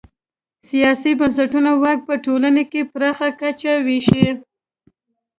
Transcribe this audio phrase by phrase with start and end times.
[0.69, 4.27] سیاسي بنسټونه واک په ټولنه کې پراخه کچه وېشي.